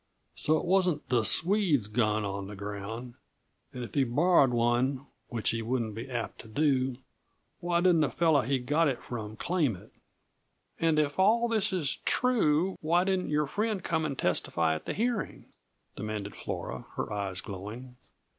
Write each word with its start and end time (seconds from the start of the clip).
So 0.33 0.57
it 0.57 0.65
wasn't 0.65 1.07
the 1.09 1.23
Swedes 1.23 1.87
gun 1.87 2.25
on 2.25 2.47
the 2.47 2.55
ground 2.55 3.13
and 3.71 3.83
if 3.83 3.93
he 3.93 4.03
borrowed 4.03 4.49
one, 4.49 5.05
which 5.29 5.51
he 5.51 5.61
wouldn't 5.61 5.93
be 5.93 6.09
apt 6.09 6.39
to 6.39 6.47
do, 6.47 6.97
why 7.59 7.81
didn't 7.81 7.99
the 7.99 8.09
fellow 8.09 8.41
he 8.41 8.57
got 8.57 8.87
it 8.87 8.99
from 8.99 9.35
claim 9.37 9.75
it?" 9.75 9.91
"And 10.79 10.97
if 10.97 11.19
all 11.19 11.47
this 11.47 11.71
is 11.71 11.97
true, 11.97 12.77
why 12.81 13.03
didn't 13.03 13.29
your 13.29 13.45
friend 13.45 13.83
come 13.83 14.03
and 14.03 14.17
testify 14.17 14.73
at 14.73 14.85
the 14.85 14.93
hearing?" 14.95 15.45
demanded 15.95 16.35
Flora, 16.35 16.87
her 16.95 17.13
eyes 17.13 17.39
glowing. 17.39 17.95